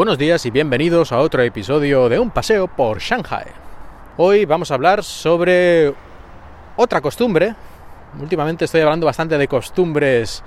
Buenos 0.00 0.16
días 0.16 0.46
y 0.46 0.50
bienvenidos 0.50 1.12
a 1.12 1.18
otro 1.18 1.42
episodio 1.42 2.08
de 2.08 2.18
Un 2.18 2.30
paseo 2.30 2.68
por 2.68 3.00
Shanghai. 3.00 3.44
Hoy 4.16 4.46
vamos 4.46 4.70
a 4.70 4.74
hablar 4.74 5.04
sobre 5.04 5.92
otra 6.76 7.02
costumbre. 7.02 7.54
Últimamente 8.18 8.64
estoy 8.64 8.80
hablando 8.80 9.04
bastante 9.04 9.36
de 9.36 9.46
costumbres 9.46 10.42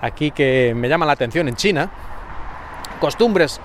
aquí 0.00 0.32
que 0.32 0.72
me 0.74 0.88
llaman 0.88 1.06
la 1.06 1.12
atención 1.12 1.46
en 1.46 1.54
China. 1.54 1.88
Costumbres 2.98 3.60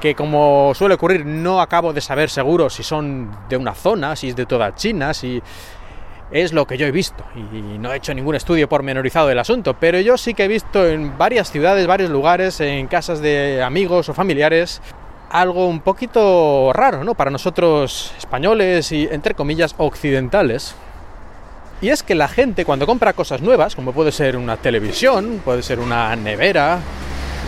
que 0.00 0.16
como 0.16 0.72
suele 0.74 0.96
ocurrir 0.96 1.24
no 1.24 1.60
acabo 1.60 1.92
de 1.92 2.00
saber 2.00 2.28
seguro 2.28 2.68
si 2.68 2.82
son 2.82 3.30
de 3.48 3.56
una 3.56 3.74
zona, 3.74 4.16
si 4.16 4.30
es 4.30 4.34
de 4.34 4.46
toda 4.46 4.74
China, 4.74 5.14
si 5.14 5.40
es 6.30 6.52
lo 6.52 6.66
que 6.66 6.76
yo 6.76 6.86
he 6.86 6.90
visto 6.90 7.24
y 7.34 7.78
no 7.78 7.92
he 7.92 7.96
hecho 7.96 8.12
ningún 8.12 8.34
estudio 8.34 8.68
pormenorizado 8.68 9.28
del 9.28 9.38
asunto, 9.38 9.74
pero 9.74 9.98
yo 10.00 10.18
sí 10.18 10.34
que 10.34 10.44
he 10.44 10.48
visto 10.48 10.86
en 10.86 11.16
varias 11.16 11.50
ciudades, 11.50 11.86
varios 11.86 12.10
lugares, 12.10 12.60
en 12.60 12.86
casas 12.86 13.20
de 13.20 13.62
amigos 13.62 14.08
o 14.08 14.14
familiares, 14.14 14.82
algo 15.30 15.66
un 15.66 15.80
poquito 15.80 16.72
raro, 16.72 17.04
¿no? 17.04 17.14
Para 17.14 17.30
nosotros 17.30 18.12
españoles 18.18 18.92
y 18.92 19.08
entre 19.10 19.34
comillas 19.34 19.74
occidentales. 19.78 20.74
Y 21.80 21.90
es 21.90 22.02
que 22.02 22.14
la 22.14 22.28
gente 22.28 22.64
cuando 22.64 22.86
compra 22.86 23.12
cosas 23.12 23.40
nuevas, 23.40 23.76
como 23.76 23.92
puede 23.92 24.10
ser 24.10 24.36
una 24.36 24.56
televisión, 24.56 25.40
puede 25.44 25.62
ser 25.62 25.78
una 25.78 26.14
nevera, 26.16 26.80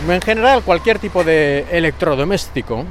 en 0.09 0.23
general 0.23 0.63
cualquier 0.63 0.99
tipo 0.99 1.25
de 1.25 1.67
electrodoméstico, 1.71 2.85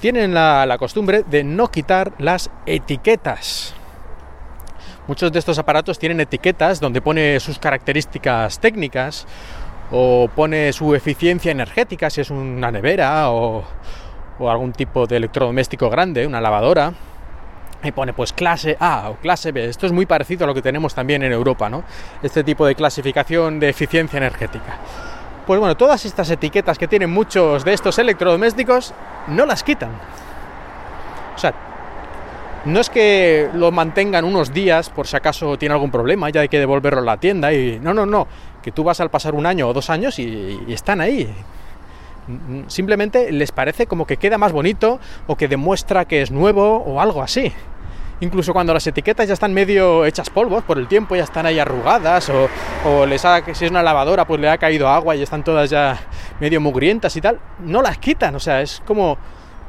tienen 0.00 0.34
la, 0.34 0.66
la 0.66 0.78
costumbre 0.78 1.24
de 1.28 1.42
no 1.42 1.68
quitar 1.68 2.12
las 2.18 2.50
etiquetas 2.66 3.67
Muchos 5.08 5.32
de 5.32 5.38
estos 5.38 5.58
aparatos 5.58 5.98
tienen 5.98 6.20
etiquetas 6.20 6.80
donde 6.80 7.00
pone 7.00 7.40
sus 7.40 7.58
características 7.58 8.60
técnicas 8.60 9.26
o 9.90 10.28
pone 10.36 10.70
su 10.74 10.94
eficiencia 10.94 11.50
energética, 11.50 12.10
si 12.10 12.20
es 12.20 12.30
una 12.30 12.70
nevera 12.70 13.30
o, 13.30 13.64
algún 14.40 14.72
tipo 14.72 15.06
de 15.06 15.16
electrodoméstico 15.16 15.88
grande, 15.88 16.26
una 16.26 16.42
lavadora. 16.42 16.92
Y 17.82 17.90
pone 17.92 18.12
pues 18.12 18.34
clase 18.34 18.76
A 18.78 19.08
o 19.08 19.14
clase 19.14 19.50
B. 19.50 19.64
Esto 19.64 19.86
es 19.86 19.92
muy 19.92 20.04
parecido 20.04 20.44
a 20.44 20.46
lo 20.46 20.52
que 20.52 20.60
tenemos 20.60 20.94
también 20.94 21.22
en 21.22 21.32
Europa, 21.32 21.70
¿no? 21.70 21.84
Este 22.22 22.44
tipo 22.44 22.66
de 22.66 22.74
clasificación 22.74 23.60
de 23.60 23.70
eficiencia 23.70 24.18
energética. 24.18 24.76
Pues 25.46 25.58
bueno, 25.58 25.74
todas 25.74 26.04
estas 26.04 26.28
etiquetas 26.28 26.76
que 26.76 26.86
tienen 26.86 27.08
muchos 27.08 27.64
de 27.64 27.72
estos 27.72 27.98
electrodomésticos 27.98 28.92
no 29.28 29.46
las 29.46 29.62
quitan. 29.62 29.92
O 31.34 31.38
sea, 31.38 31.54
no 32.68 32.80
es 32.80 32.90
que 32.90 33.48
lo 33.54 33.72
mantengan 33.72 34.24
unos 34.24 34.52
días 34.52 34.90
por 34.90 35.06
si 35.06 35.16
acaso 35.16 35.56
tiene 35.58 35.72
algún 35.72 35.90
problema, 35.90 36.28
ya 36.30 36.42
hay 36.42 36.48
que 36.48 36.58
devolverlo 36.58 37.00
a 37.00 37.04
la 37.04 37.16
tienda 37.16 37.52
y 37.52 37.80
no, 37.80 37.94
no, 37.94 38.04
no, 38.04 38.28
que 38.62 38.72
tú 38.72 38.84
vas 38.84 39.00
al 39.00 39.10
pasar 39.10 39.34
un 39.34 39.46
año 39.46 39.68
o 39.68 39.72
dos 39.72 39.90
años 39.90 40.18
y, 40.18 40.58
están 40.68 41.00
ahí. 41.00 41.32
Simplemente 42.66 43.32
les 43.32 43.52
parece 43.52 43.86
como 43.86 44.06
que 44.06 44.18
queda 44.18 44.36
más 44.36 44.52
bonito 44.52 45.00
o 45.26 45.36
que 45.36 45.48
demuestra 45.48 46.04
que 46.04 46.20
es 46.20 46.30
nuevo 46.30 46.76
o 46.76 47.00
algo 47.00 47.22
así. 47.22 47.52
Incluso 48.20 48.52
cuando 48.52 48.74
las 48.74 48.86
etiquetas 48.86 49.28
ya 49.28 49.34
están 49.34 49.54
medio 49.54 50.04
hechas 50.04 50.28
polvos 50.28 50.62
por 50.64 50.76
el 50.78 50.88
tiempo, 50.88 51.16
ya 51.16 51.24
están 51.24 51.46
ahí 51.46 51.58
arrugadas 51.58 52.28
o, 52.28 52.48
o 52.84 53.06
les 53.06 53.24
ha, 53.24 53.42
si 53.54 53.64
es 53.64 53.70
una 53.70 53.82
lavadora 53.82 54.26
pues 54.26 54.40
le 54.40 54.50
ha 54.50 54.58
caído 54.58 54.88
agua 54.88 55.16
y 55.16 55.22
están 55.22 55.42
todas 55.42 55.70
ya 55.70 55.98
medio 56.38 56.60
mugrientas 56.60 57.16
y 57.16 57.20
tal, 57.22 57.40
no 57.60 57.80
las 57.80 57.96
quitan, 57.98 58.34
o 58.34 58.40
sea, 58.40 58.60
es 58.60 58.82
como 58.84 59.16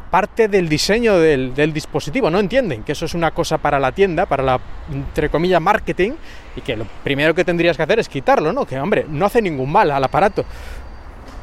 parte 0.09 0.47
del 0.47 0.67
diseño 0.67 1.17
del, 1.17 1.73
dispositivo. 1.73 2.29
No 2.29 2.39
entienden 2.39 2.83
que 2.83 2.93
eso 2.93 3.05
es 3.05 3.13
una 3.13 3.31
cosa 3.31 3.57
para 3.57 3.79
la 3.79 3.91
tienda, 3.91 4.25
para 4.25 4.43
la, 4.43 4.59
entre 4.91 5.29
comillas, 5.29 5.61
marketing, 5.61 6.11
y 6.55 6.61
que 6.61 6.75
lo 6.75 6.85
primero 7.03 7.33
que 7.33 7.45
tendrías 7.45 7.77
que 7.77 7.83
hacer 7.83 7.99
es 7.99 8.09
quitarlo, 8.09 8.51
¿no? 8.51 8.65
Que, 8.65 8.79
hombre, 8.79 9.05
no 9.07 9.25
hace 9.25 9.41
ningún 9.41 9.71
mal 9.71 9.91
al 9.91 10.03
aparato, 10.03 10.45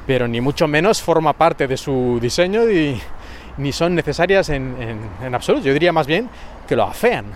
pero 0.07 0.27
ni 0.29 0.41
mucho 0.41 0.67
menos 0.67 1.01
forma 1.01 1.33
parte 1.33 1.67
de 1.67 1.77
su 1.77 2.19
diseño 2.21 2.69
y 2.71 3.01
ni 3.59 3.73
son 3.73 3.95
necesarias 3.95 4.49
en, 4.49 4.77
en 5.23 5.35
absoluto. 5.35 5.67
Yo 5.67 5.73
diría 5.73 5.93
más 5.93 6.07
bien 6.07 6.29
que 6.69 6.77
lo 6.77 6.85
afean. 6.85 7.27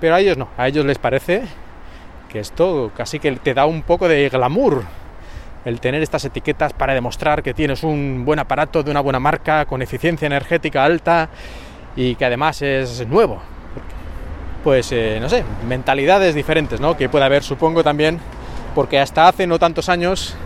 Pero 0.00 0.14
a 0.14 0.20
ellos 0.20 0.36
no, 0.36 0.48
a 0.56 0.68
ellos 0.68 0.84
les 0.84 0.98
parece 0.98 1.42
que 2.28 2.40
esto 2.40 2.90
casi 2.96 3.18
que 3.18 3.30
te 3.32 3.54
da 3.54 3.66
un 3.66 3.82
poco 3.82 4.08
de 4.08 4.28
glamour 4.28 4.82
el 5.64 5.80
tener 5.80 6.02
estas 6.02 6.24
etiquetas 6.24 6.72
para 6.72 6.94
demostrar 6.94 7.42
que 7.42 7.54
tienes 7.54 7.82
un 7.82 8.24
buen 8.24 8.38
aparato 8.38 8.82
de 8.82 8.90
una 8.90 9.00
buena 9.00 9.20
marca, 9.20 9.64
con 9.64 9.82
eficiencia 9.82 10.26
energética 10.26 10.84
alta 10.84 11.28
y 11.96 12.14
que 12.16 12.24
además 12.24 12.62
es 12.62 13.06
nuevo. 13.06 13.40
Pues 14.64 14.92
eh, 14.92 15.18
no 15.20 15.28
sé, 15.28 15.44
mentalidades 15.66 16.34
diferentes, 16.34 16.80
¿no? 16.80 16.96
Que 16.96 17.08
puede 17.08 17.24
haber, 17.24 17.42
supongo 17.42 17.82
también, 17.82 18.20
porque 18.74 19.00
hasta 19.00 19.26
hace 19.26 19.46
no 19.46 19.58
tantos 19.58 19.88
años, 19.88 20.36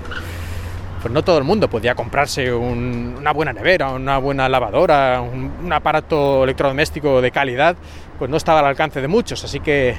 pues 1.03 1.13
no 1.13 1.23
todo 1.23 1.37
el 1.37 1.45
mundo 1.45 1.69
podía 1.69 1.95
comprarse 1.95 2.53
una 2.53 3.33
buena 3.33 3.53
nevera, 3.53 3.91
una 3.91 4.17
buena 4.17 4.49
lavadora, 4.49 5.21
un 5.21 5.71
aparato 5.71 6.45
electrodoméstico 6.45 7.21
de 7.21 7.31
calidad, 7.31 7.77
pues 8.19 8.31
no 8.31 8.39
estaba 8.39 8.61
al 8.61 8.67
alcance 8.67 9.03
de 9.03 9.09
muchos, 9.09 9.45
así 9.45 9.61
que 9.61 9.97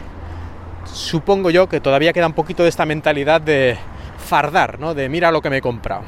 supongo 0.85 1.51
yo 1.51 1.69
que 1.69 1.79
todavía 1.79 2.11
queda 2.11 2.25
un 2.25 2.34
poquito 2.34 2.63
de 2.63 2.69
esta 2.69 2.85
mentalidad 2.85 3.39
de 3.39 3.78
fardar, 4.27 4.79
¿no? 4.79 4.93
De 4.93 5.09
mira 5.09 5.31
lo 5.31 5.41
que 5.41 5.49
me 5.49 5.57
he 5.57 5.61
comprado. 5.61 6.03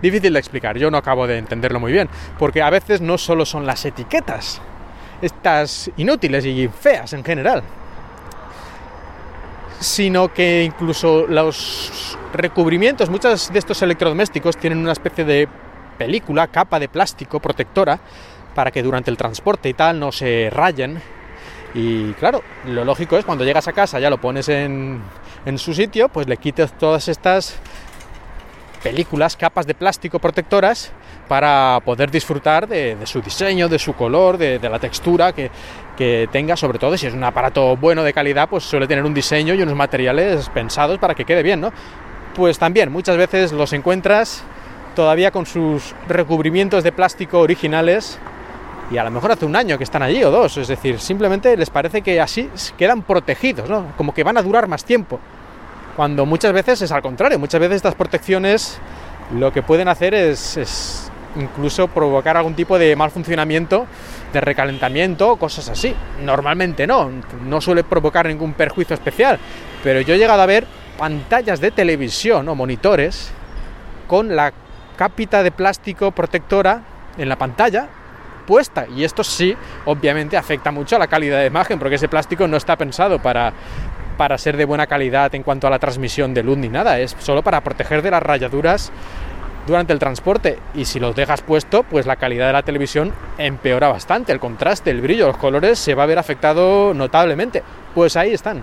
Difícil 0.00 0.32
de 0.32 0.38
explicar, 0.38 0.78
yo 0.78 0.90
no 0.90 0.98
acabo 0.98 1.26
de 1.26 1.38
entenderlo 1.38 1.80
muy 1.80 1.92
bien, 1.92 2.08
porque 2.38 2.62
a 2.62 2.70
veces 2.70 3.00
no 3.00 3.18
solo 3.18 3.44
son 3.44 3.66
las 3.66 3.84
etiquetas, 3.84 4.60
estas 5.22 5.90
inútiles 5.96 6.44
y 6.44 6.68
feas 6.68 7.12
en 7.14 7.24
general, 7.24 7.62
sino 9.80 10.32
que 10.32 10.64
incluso 10.64 11.26
los 11.26 12.18
recubrimientos, 12.32 13.08
muchos 13.08 13.52
de 13.52 13.58
estos 13.58 13.80
electrodomésticos 13.82 14.56
tienen 14.56 14.78
una 14.78 14.92
especie 14.92 15.24
de 15.24 15.48
película, 15.96 16.48
capa 16.48 16.78
de 16.78 16.88
plástico 16.88 17.40
protectora, 17.40 17.98
para 18.54 18.70
que 18.70 18.82
durante 18.82 19.10
el 19.10 19.16
transporte 19.16 19.68
y 19.68 19.74
tal 19.74 19.98
no 19.98 20.12
se 20.12 20.50
rayen. 20.50 21.00
Y 21.74 22.12
claro, 22.12 22.42
lo 22.66 22.84
lógico 22.84 23.16
es 23.16 23.24
cuando 23.24 23.44
llegas 23.44 23.66
a 23.68 23.72
casa 23.72 23.98
ya 23.98 24.10
lo 24.10 24.18
pones 24.18 24.48
en, 24.48 25.00
en 25.46 25.58
su 25.58 25.74
sitio, 25.74 26.08
pues 26.08 26.26
le 26.28 26.36
quites 26.36 26.72
todas 26.72 27.08
estas 27.08 27.56
películas, 28.82 29.36
capas 29.36 29.66
de 29.66 29.74
plástico 29.74 30.18
protectoras 30.18 30.92
para 31.26 31.80
poder 31.84 32.10
disfrutar 32.10 32.68
de, 32.68 32.96
su 33.04 33.22
diseño, 33.22 33.68
de 33.68 33.78
su 33.78 33.94
color, 33.94 34.36
de, 34.36 34.58
la 34.60 34.78
textura 34.78 35.32
que, 35.32 35.50
que, 35.96 36.28
tenga, 36.30 36.54
sobre 36.54 36.78
todo 36.78 36.96
si 36.98 37.06
es 37.06 37.14
un 37.14 37.24
aparato 37.24 37.76
bueno 37.78 38.04
de 38.04 38.12
calidad, 38.12 38.48
pues 38.48 38.64
suele 38.64 38.86
tener 38.86 39.04
un 39.04 39.14
diseño 39.14 39.54
y 39.54 39.62
unos 39.62 39.74
materiales 39.74 40.50
pensados 40.50 40.98
para 40.98 41.14
que 41.14 41.24
quede 41.24 41.42
bien, 41.42 41.62
¿no? 41.62 41.72
Pues 42.34 42.58
también 42.58 42.92
muchas 42.92 43.16
veces 43.16 43.52
los 43.52 43.72
encuentras 43.72 44.42
todavía 44.94 45.30
con 45.30 45.46
sus 45.46 45.94
recubrimientos 46.06 46.84
de 46.84 46.92
plástico 46.92 47.40
originales 47.40 48.18
y 48.90 48.98
a 48.98 49.04
lo 49.04 49.10
mejor 49.10 49.32
hace 49.32 49.46
un 49.46 49.56
año 49.56 49.78
que 49.78 49.84
están 49.84 50.02
allí 50.02 50.22
o 50.24 50.30
dos, 50.30 50.58
es 50.58 50.68
decir, 50.68 51.00
simplemente 51.00 51.56
les 51.56 51.70
parece 51.70 52.02
que 52.02 52.20
así 52.20 52.50
quedan 52.76 53.02
protegidos, 53.02 53.70
¿no? 53.70 53.86
Como 53.96 54.12
que 54.12 54.22
van 54.22 54.36
a 54.36 54.42
durar 54.42 54.68
más 54.68 54.84
tiempo. 54.84 55.20
Cuando 55.96 56.26
muchas 56.26 56.52
veces 56.52 56.82
es 56.82 56.92
al 56.92 57.02
contrario, 57.02 57.38
muchas 57.38 57.60
veces 57.60 57.76
estas 57.76 57.94
protecciones 57.94 58.78
lo 59.38 59.52
que 59.52 59.62
pueden 59.62 59.88
hacer 59.88 60.12
es, 60.14 61.10
incluso 61.36 61.88
provocar 61.88 62.36
algún 62.36 62.54
tipo 62.54 62.78
de 62.78 62.96
mal 62.96 63.10
funcionamiento, 63.10 63.86
de 64.32 64.40
recalentamiento, 64.40 65.36
cosas 65.36 65.68
así. 65.68 65.94
Normalmente 66.22 66.86
no, 66.86 67.10
no 67.44 67.60
suele 67.60 67.84
provocar 67.84 68.26
ningún 68.26 68.54
perjuicio 68.54 68.94
especial, 68.94 69.38
pero 69.82 70.00
yo 70.00 70.14
he 70.14 70.18
llegado 70.18 70.42
a 70.42 70.46
ver 70.46 70.66
pantallas 70.98 71.60
de 71.60 71.70
televisión 71.70 72.48
o 72.48 72.54
monitores 72.54 73.30
con 74.08 74.34
la 74.34 74.52
cápita 74.96 75.42
de 75.42 75.50
plástico 75.50 76.10
protectora 76.10 76.82
en 77.18 77.28
la 77.28 77.36
pantalla 77.36 77.88
puesta. 78.46 78.86
Y 78.94 79.04
esto 79.04 79.24
sí, 79.24 79.56
obviamente, 79.84 80.36
afecta 80.36 80.70
mucho 80.70 80.96
a 80.96 80.98
la 80.98 81.06
calidad 81.06 81.38
de 81.38 81.46
imagen, 81.46 81.78
porque 81.78 81.96
ese 81.96 82.08
plástico 82.08 82.46
no 82.46 82.56
está 82.56 82.76
pensado 82.76 83.18
para, 83.18 83.52
para 84.14 84.38
ser 84.38 84.56
de 84.56 84.64
buena 84.64 84.86
calidad 84.86 85.34
en 85.34 85.42
cuanto 85.42 85.66
a 85.66 85.70
la 85.70 85.78
transmisión 85.78 86.34
de 86.34 86.42
luz 86.42 86.58
ni 86.58 86.68
nada, 86.68 86.98
es 86.98 87.16
solo 87.18 87.42
para 87.42 87.62
proteger 87.62 88.02
de 88.02 88.10
las 88.10 88.22
rayaduras 88.22 88.92
durante 89.66 89.92
el 89.92 89.98
transporte. 89.98 90.58
Y 90.74 90.84
si 90.84 91.00
los 91.00 91.14
dejas 91.14 91.42
puesto, 91.42 91.82
pues 91.82 92.06
la 92.06 92.16
calidad 92.16 92.46
de 92.46 92.52
la 92.52 92.62
televisión 92.62 93.12
empeora 93.38 93.88
bastante, 93.88 94.32
el 94.32 94.40
contraste, 94.40 94.90
el 94.90 95.00
brillo, 95.00 95.26
los 95.26 95.36
colores 95.36 95.78
se 95.78 95.94
va 95.94 96.04
a 96.04 96.06
ver 96.06 96.18
afectado 96.18 96.94
notablemente. 96.94 97.62
Pues 97.94 98.16
ahí 98.16 98.32
están. 98.32 98.62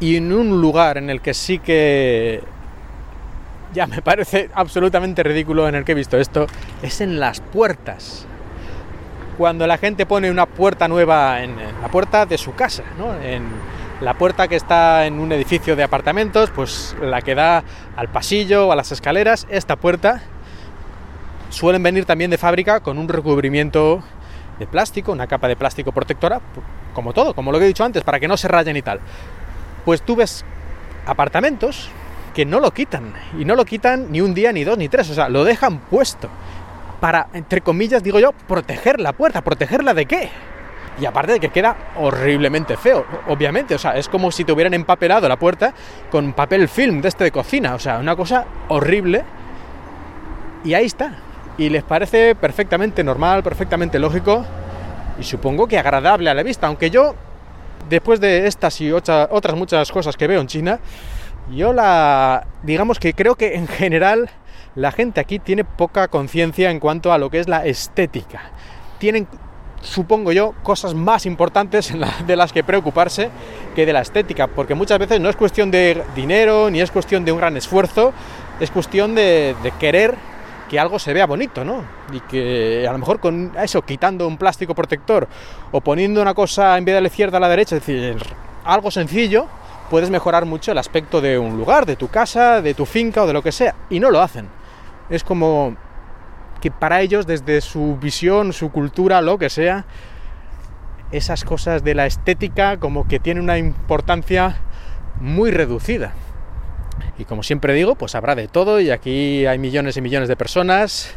Y 0.00 0.16
en 0.16 0.32
un 0.32 0.60
lugar 0.60 0.96
en 0.96 1.10
el 1.10 1.20
que 1.20 1.34
sí 1.34 1.58
que 1.58 2.40
ya 3.74 3.86
me 3.86 4.00
parece 4.00 4.48
absolutamente 4.54 5.22
ridículo 5.22 5.68
en 5.68 5.74
el 5.74 5.84
que 5.84 5.92
he 5.92 5.94
visto 5.94 6.16
esto, 6.18 6.46
es 6.82 7.00
en 7.00 7.20
las 7.20 7.40
puertas. 7.40 8.26
Cuando 9.38 9.68
la 9.68 9.78
gente 9.78 10.04
pone 10.04 10.30
una 10.30 10.46
puerta 10.46 10.88
nueva 10.88 11.42
en, 11.42 11.56
la 11.80 11.88
puerta 11.88 12.26
de 12.26 12.36
su 12.36 12.54
casa, 12.54 12.82
¿no? 12.98 13.14
en 13.22 13.44
la 14.00 14.14
puerta 14.14 14.48
que 14.48 14.56
está 14.56 15.06
en 15.06 15.20
un 15.20 15.30
edificio 15.30 15.76
de 15.76 15.84
apartamentos, 15.84 16.50
pues 16.50 16.96
la 17.00 17.22
que 17.22 17.36
da 17.36 17.62
al 17.96 18.08
pasillo 18.08 18.66
o 18.66 18.72
a 18.72 18.76
las 18.76 18.90
escaleras, 18.90 19.46
esta 19.48 19.76
puerta 19.76 20.22
suelen 21.50 21.84
venir 21.84 22.04
también 22.04 22.32
de 22.32 22.36
fábrica 22.36 22.80
con 22.80 22.98
un 22.98 23.08
recubrimiento 23.08 24.02
de 24.58 24.66
plástico, 24.66 25.12
una 25.12 25.28
capa 25.28 25.46
de 25.46 25.54
plástico 25.54 25.92
protectora, 25.92 26.40
como 26.92 27.12
todo, 27.12 27.32
como 27.32 27.52
lo 27.52 27.60
que 27.60 27.64
he 27.64 27.68
dicho 27.68 27.84
antes, 27.84 28.02
para 28.02 28.18
que 28.18 28.26
no 28.26 28.36
se 28.36 28.48
rayen 28.48 28.76
y 28.76 28.82
tal. 28.82 28.98
Pues 29.84 30.02
tú 30.02 30.16
ves 30.16 30.44
apartamentos 31.06 31.90
que 32.34 32.44
no 32.44 32.60
lo 32.60 32.72
quitan. 32.72 33.14
Y 33.38 33.44
no 33.44 33.54
lo 33.56 33.64
quitan 33.64 34.12
ni 34.12 34.20
un 34.20 34.34
día, 34.34 34.52
ni 34.52 34.64
dos, 34.64 34.78
ni 34.78 34.88
tres. 34.88 35.10
O 35.10 35.14
sea, 35.14 35.28
lo 35.28 35.44
dejan 35.44 35.78
puesto. 35.78 36.28
Para, 37.00 37.28
entre 37.32 37.60
comillas, 37.60 38.02
digo 38.02 38.18
yo, 38.18 38.32
proteger 38.32 39.00
la 39.00 39.12
puerta. 39.12 39.42
¿Protegerla 39.42 39.94
de 39.94 40.06
qué? 40.06 40.30
Y 41.00 41.06
aparte 41.06 41.32
de 41.32 41.40
que 41.40 41.50
queda 41.50 41.76
horriblemente 41.96 42.76
feo, 42.76 43.06
obviamente. 43.28 43.74
O 43.74 43.78
sea, 43.78 43.96
es 43.96 44.08
como 44.08 44.32
si 44.32 44.44
te 44.44 44.52
hubieran 44.52 44.74
empapelado 44.74 45.28
la 45.28 45.36
puerta 45.36 45.72
con 46.10 46.32
papel 46.32 46.68
film 46.68 47.00
de 47.00 47.08
este 47.08 47.24
de 47.24 47.30
cocina. 47.30 47.74
O 47.74 47.78
sea, 47.78 47.98
una 47.98 48.16
cosa 48.16 48.44
horrible. 48.68 49.22
Y 50.64 50.74
ahí 50.74 50.86
está. 50.86 51.12
Y 51.56 51.68
les 51.68 51.84
parece 51.84 52.34
perfectamente 52.34 53.04
normal, 53.04 53.44
perfectamente 53.44 53.98
lógico. 54.00 54.44
Y 55.20 55.22
supongo 55.22 55.68
que 55.68 55.78
agradable 55.78 56.30
a 56.30 56.34
la 56.34 56.42
vista. 56.42 56.66
Aunque 56.66 56.90
yo, 56.90 57.14
después 57.88 58.20
de 58.20 58.48
estas 58.48 58.80
y 58.80 58.90
otras 58.90 59.54
muchas 59.54 59.92
cosas 59.92 60.16
que 60.16 60.26
veo 60.26 60.40
en 60.40 60.48
China, 60.48 60.80
yo 61.52 61.72
la... 61.72 62.44
digamos 62.64 62.98
que 62.98 63.14
creo 63.14 63.36
que 63.36 63.54
en 63.54 63.68
general 63.68 64.30
la 64.78 64.92
gente 64.92 65.20
aquí 65.20 65.40
tiene 65.40 65.64
poca 65.64 66.06
conciencia 66.06 66.70
en 66.70 66.78
cuanto 66.78 67.12
a 67.12 67.18
lo 67.18 67.30
que 67.30 67.40
es 67.40 67.48
la 67.48 67.66
estética. 67.66 68.40
Tienen 68.98 69.26
supongo 69.80 70.32
yo, 70.32 70.54
cosas 70.62 70.94
más 70.94 71.26
importantes 71.26 71.92
de 72.26 72.36
las 72.36 72.52
que 72.52 72.64
preocuparse 72.64 73.30
que 73.74 73.86
de 73.86 73.92
la 73.92 74.00
estética, 74.00 74.46
porque 74.46 74.74
muchas 74.74 74.98
veces 74.98 75.20
no 75.20 75.28
es 75.28 75.36
cuestión 75.36 75.70
de 75.70 76.02
dinero, 76.14 76.70
ni 76.70 76.80
es 76.80 76.90
cuestión 76.90 77.24
de 77.24 77.32
un 77.32 77.38
gran 77.38 77.56
esfuerzo, 77.56 78.12
es 78.60 78.70
cuestión 78.70 79.14
de, 79.14 79.54
querer 79.78 80.14
que 80.68 80.78
algo 80.78 80.98
se 80.98 81.12
vea 81.12 81.26
bonito, 81.26 81.64
¿no? 81.64 81.82
Y 82.12 82.20
que 82.20 82.86
a 82.86 82.92
lo 82.92 82.98
mejor 82.98 83.20
con 83.20 83.52
eso, 83.60 83.82
quitando 83.82 84.26
un 84.26 84.36
plástico 84.36 84.74
protector 84.74 85.26
o 85.72 85.80
poniendo 85.80 86.20
una 86.20 86.34
cosa 86.34 86.76
en 86.76 86.84
vez 86.84 86.94
de 86.94 87.00
la 87.00 87.08
izquierda 87.08 87.38
a 87.38 87.40
la 87.40 87.48
derecha, 87.48 87.76
es 87.76 87.86
decir, 87.86 88.22
algo 88.64 88.90
sencillo, 88.90 89.46
puedes 89.90 90.10
mejorar 90.10 90.44
mucho 90.44 90.72
el 90.72 90.78
aspecto 90.78 91.20
de 91.20 91.38
un 91.38 91.56
lugar, 91.56 91.86
de 91.86 91.96
tu 91.96 92.08
casa, 92.08 92.60
de 92.60 92.74
tu 92.74 92.84
finca 92.84 93.22
o 93.22 93.26
de 93.26 93.32
lo 93.32 93.42
que 93.42 93.52
sea, 93.52 93.74
y 93.88 93.98
no 93.98 94.10
lo 94.10 94.20
hacen. 94.20 94.57
Es 95.10 95.24
como 95.24 95.76
que 96.60 96.70
para 96.70 97.00
ellos, 97.00 97.26
desde 97.26 97.60
su 97.60 97.96
visión, 97.96 98.52
su 98.52 98.70
cultura, 98.70 99.20
lo 99.20 99.38
que 99.38 99.48
sea, 99.48 99.84
esas 101.12 101.44
cosas 101.44 101.84
de 101.84 101.94
la 101.94 102.06
estética 102.06 102.78
como 102.78 103.08
que 103.08 103.18
tienen 103.18 103.44
una 103.44 103.58
importancia 103.58 104.56
muy 105.20 105.50
reducida. 105.50 106.12
Y 107.18 107.24
como 107.24 107.42
siempre 107.42 107.74
digo, 107.74 107.94
pues 107.94 108.14
habrá 108.14 108.34
de 108.34 108.48
todo 108.48 108.80
y 108.80 108.90
aquí 108.90 109.46
hay 109.46 109.58
millones 109.58 109.96
y 109.96 110.00
millones 110.00 110.28
de 110.28 110.36
personas, 110.36 111.14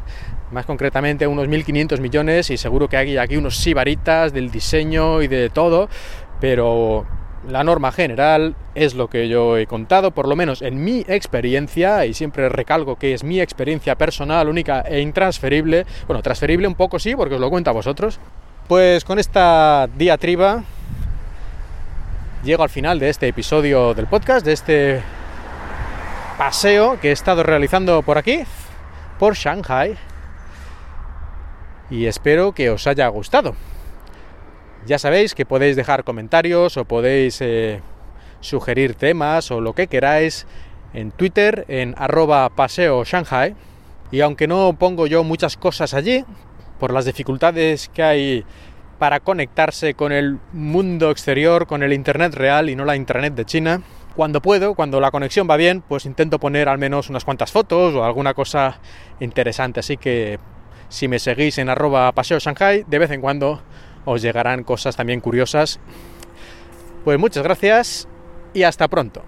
más 0.51 0.65
concretamente 0.65 1.27
unos 1.27 1.47
1.500 1.47 1.99
millones 1.99 2.49
y 2.49 2.57
seguro 2.57 2.87
que 2.87 2.97
hay 2.97 3.17
aquí 3.17 3.37
unos 3.37 3.57
sibaritas 3.57 4.33
del 4.33 4.51
diseño 4.51 5.21
y 5.21 5.27
de 5.27 5.49
todo, 5.49 5.89
pero 6.39 7.05
la 7.47 7.63
norma 7.63 7.91
general 7.91 8.55
es 8.75 8.93
lo 8.93 9.09
que 9.09 9.27
yo 9.27 9.57
he 9.57 9.65
contado, 9.65 10.11
por 10.11 10.27
lo 10.27 10.35
menos 10.35 10.61
en 10.61 10.83
mi 10.83 11.03
experiencia, 11.07 12.05
y 12.05 12.13
siempre 12.13 12.49
recalco 12.49 12.97
que 12.97 13.13
es 13.13 13.23
mi 13.23 13.39
experiencia 13.39 13.95
personal, 13.95 14.47
única 14.47 14.81
e 14.81 15.01
intransferible, 15.01 15.85
bueno, 16.07 16.21
transferible 16.21 16.67
un 16.67 16.75
poco 16.75 16.99
sí, 16.99 17.15
porque 17.15 17.35
os 17.35 17.41
lo 17.41 17.49
cuento 17.49 17.69
a 17.69 17.73
vosotros. 17.73 18.19
Pues 18.67 19.03
con 19.03 19.19
esta 19.19 19.89
diatriba 19.95 20.63
llego 22.43 22.63
al 22.63 22.69
final 22.69 22.99
de 22.99 23.09
este 23.09 23.27
episodio 23.27 23.93
del 23.93 24.07
podcast, 24.07 24.45
de 24.45 24.53
este 24.53 25.01
paseo 26.37 26.99
que 26.99 27.09
he 27.09 27.11
estado 27.11 27.43
realizando 27.43 28.01
por 28.01 28.17
aquí, 28.17 28.43
por 29.19 29.35
Shanghai, 29.35 29.97
y 31.89 32.05
espero 32.05 32.53
que 32.53 32.69
os 32.69 32.87
haya 32.87 33.07
gustado. 33.09 33.55
Ya 34.85 34.97
sabéis 34.97 35.35
que 35.35 35.45
podéis 35.45 35.75
dejar 35.75 36.03
comentarios 36.03 36.75
o 36.77 36.85
podéis 36.85 37.39
eh, 37.41 37.81
sugerir 38.39 38.95
temas 38.95 39.51
o 39.51 39.61
lo 39.61 39.73
que 39.73 39.87
queráis 39.87 40.47
en 40.93 41.11
Twitter 41.11 41.65
en 41.67 41.93
arroba 41.97 42.49
paseo 42.49 43.03
Shanghai. 43.03 43.55
Y 44.11 44.21
aunque 44.21 44.47
no 44.47 44.73
pongo 44.77 45.07
yo 45.07 45.23
muchas 45.23 45.55
cosas 45.55 45.93
allí, 45.93 46.25
por 46.79 46.91
las 46.91 47.05
dificultades 47.05 47.89
que 47.89 48.03
hay 48.03 48.45
para 48.97 49.19
conectarse 49.19 49.93
con 49.93 50.11
el 50.11 50.39
mundo 50.51 51.11
exterior, 51.11 51.67
con 51.67 51.83
el 51.83 51.93
Internet 51.93 52.33
real 52.33 52.69
y 52.69 52.75
no 52.75 52.85
la 52.85 52.95
Internet 52.95 53.35
de 53.35 53.45
China, 53.45 53.81
cuando 54.15 54.41
puedo, 54.41 54.75
cuando 54.75 54.99
la 54.99 55.11
conexión 55.11 55.47
va 55.49 55.57
bien, 55.57 55.81
pues 55.87 56.05
intento 56.05 56.39
poner 56.39 56.67
al 56.67 56.77
menos 56.77 57.09
unas 57.09 57.23
cuantas 57.23 57.51
fotos 57.51 57.93
o 57.95 58.03
alguna 58.03 58.33
cosa 58.33 58.79
interesante. 59.19 59.79
Así 59.79 59.97
que 59.97 60.39
si 60.89 61.07
me 61.07 61.19
seguís 61.19 61.57
en 61.59 61.69
arroba 61.69 62.11
paseo 62.11 62.39
Shanghai, 62.39 62.83
de 62.87 62.99
vez 62.99 63.11
en 63.11 63.21
cuando 63.21 63.61
os 64.05 64.21
llegarán 64.21 64.63
cosas 64.63 64.95
también 64.95 65.19
curiosas. 65.19 65.79
Pues 67.03 67.19
muchas 67.19 67.43
gracias 67.43 68.07
y 68.53 68.63
hasta 68.63 68.87
pronto. 68.87 69.23